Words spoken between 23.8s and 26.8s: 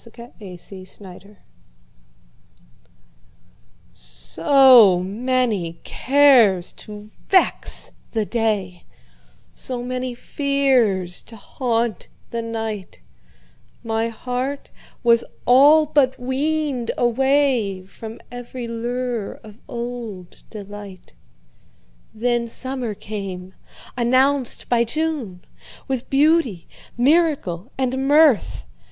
announced by June, With beauty,